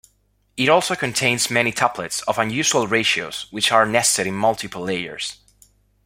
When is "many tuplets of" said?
1.51-2.39